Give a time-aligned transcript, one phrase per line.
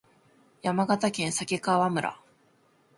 [0.63, 2.19] 山形県鮭川村